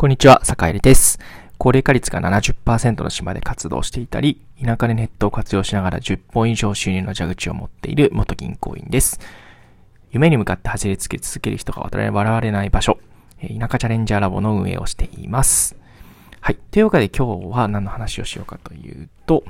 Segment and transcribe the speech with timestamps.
[0.00, 1.18] こんにちは、坂入です。
[1.58, 9.18] 高齢化率が70%の島で活動していたり、田舎でネットを活用しながら10本以上収入の蛇口を持っている元銀行員です。
[10.12, 13.00] 夢に向かって走り続け続ける人が笑われない場所、
[13.40, 15.74] 田舎チャレンジャーラボの運営をしています。
[16.40, 16.54] はい。
[16.70, 19.42] というわけで今日は何の話をしようかというと、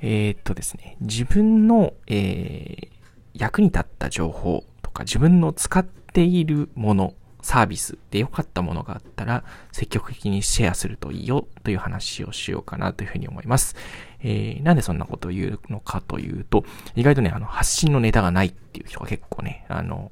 [0.00, 2.88] えー、っとですね、自分の、えー、
[3.34, 13.76] 役に立った情報とか自分の使っているものサービスで良かったものがあったら積極的にシェアするといいよという話をしようかなというふうに思います。
[14.20, 16.64] えー、なんでそんなことを言うのかというと、
[16.96, 20.10] 意外とね、あの、発信のネタがないっていう人が結構ね、あの、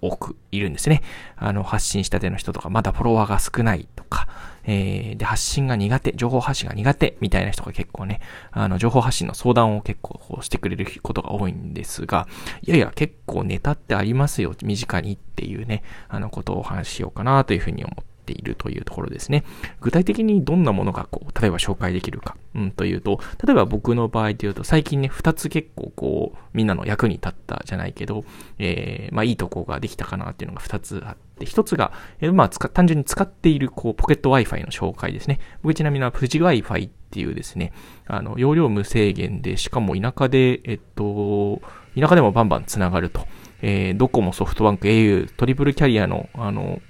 [0.00, 1.02] 多くいるんですね。
[1.36, 4.28] あの、発信したての人とか、まだフォロワーが少ないとか、
[4.70, 8.20] えー、で、発信が苦手、情報発信が苦手みたいな人が結構ね、
[8.52, 12.28] あの、情報発信の相談を結構してくれることが多いんですが、
[12.60, 19.44] いやいや、結構ネタってありますよ、身近にっていうね、あの、ことをお話ししようかなというふうに思ってているというところですね。
[19.80, 28.24] 具体的にどんなものがこう、例えば紹介できるか、うん、というと、例えば僕の場合で言うと、最近ね、二つ結構こう、みんなの役に立ったじゃないけど、
[28.58, 35.40] えー、まあいいとこができたかなっていうのが二つあって、一つが、えー、まあ単純に使っているこう、ポケット Wi-Fi の紹介ですね。
[35.62, 37.72] 僕ちなみに富士 Wi-Fi っていうですね、
[38.06, 41.62] あの、容量無制限で、しかも田舎で、えっと、
[41.98, 43.26] 田舎でもバンバン繋がると。
[43.60, 46.80] えー、ドコモ、ソフトバンク、au、トリプルキャリアの、あの、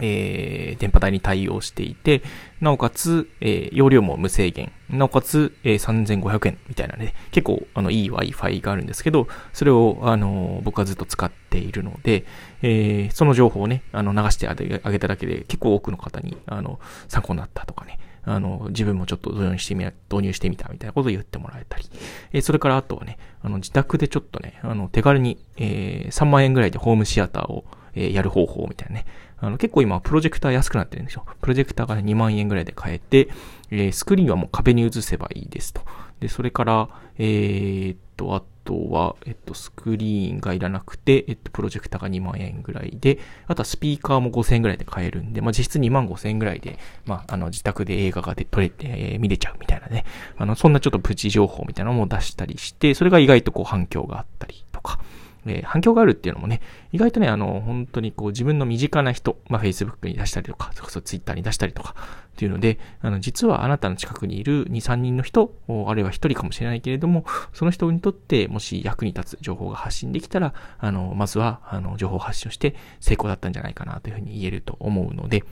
[0.00, 2.22] えー、電波帯に対応していて、
[2.60, 4.72] なおかつ、えー、容量も無制限。
[4.88, 12.24] なおかつ、えー、3500円みたいなね、結構、あの、いい Wi-Fi があるんですけど、それを、あの、僕はずっと使っているので、
[12.62, 21.84] えー、その情報をね、あの、流してあげただけで、結構多くの方に、あの、参考になったとかね、あの、自分もちょっと導入してみ、導入してみたみたいなことを言ってもらえたり。
[22.32, 29.06] えー、それからあとはね、あの、自宅でちょっとね、あの、手軽に、えー、3万円ぐらいでホームシアターを、えー、やる方法みたいなね。
[29.38, 31.24] あの、結構今、プロジェクター安くなってるんですよ。
[31.40, 33.28] プロジェクターが、2万円ぐらいで買えて、
[33.70, 35.82] えー、スクリーンはもう壁に映せばいいですと。
[36.20, 50.04] で、それから、えー、っと、あとは、えっと、スクリーンがいらなくて、えっと、プロジェクターが2万円ぐらいで、あとはスピーカーも5000円ぐらいで買えるんで、まあ、実質2万5000円ぐらいで、まあ、あの、自宅で映画がで撮れて、えー、見れちゃうみたいなね。
[50.36, 55.00] あの、そんなちょっとプチ情報みたいなのも出したりして、それが意外とこう反響があったりとか、
[55.46, 56.60] えー、反響があるっていうのもね、
[56.92, 61.94] 意外とね、あの、本当にこう自分の身近な人、まあ、Facebook に出したりとか、それこそ Twitter に出したりとか、
[62.32, 65.54] っていうので、あの、実はあなたの近くにいる2、3人の人、
[65.86, 75.44] あるいは1人かもしれないけれども、その人にとってもし役に立つ情報が発信できたら、あの、まずは、あの、情報発信をして成功だったんじゃないかなというふうに言えると思うので、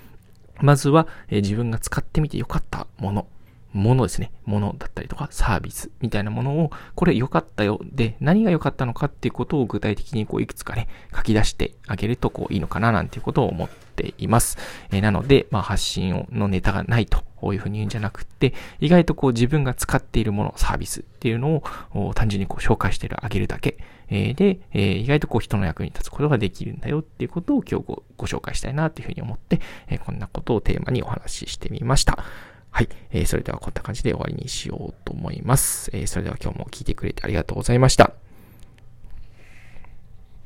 [0.60, 3.26] まずは、えー、自分が使ってみてよかったもの、
[3.72, 4.32] ものですね。
[4.44, 7.81] ものだったりとかサービスみたいなものを、これ良かったよ。
[7.84, 14.58] で、何が良かったのかっていうことを具体的にこういくつかね、書き出してあげるとこういいのかななんていうことを思っています。
[14.91, 21.62] えー、なので、まあ発信のネタがないとこういうふうに言うんじゃなくって、意外とこう自分が使っているもの、サービスっていうの
[21.94, 23.78] を単純にこう紹介してあげるだけ。
[24.10, 32.19] えー、で、えー、意外とこう人の役に立つことができるんだよっていうことを今日ご紹介したいなっていうふうに思って、えー、こんなことをテーマにお話ししてみました。
[32.70, 32.88] はい。
[33.10, 35.91] えー、それではこんな感じで終わりにしようと思います。
[35.92, 38.12] えー、それでは今日も聞いてくれてありがとうございました。